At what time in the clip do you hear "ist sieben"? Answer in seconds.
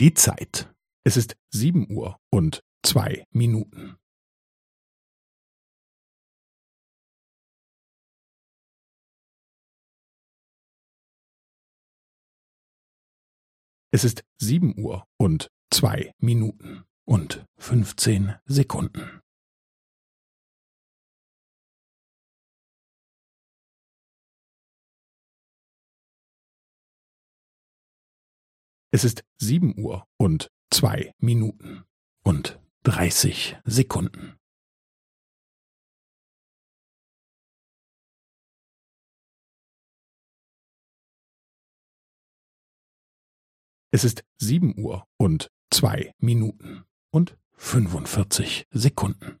1.16-1.90, 14.04-14.78, 29.04-29.78, 44.04-44.78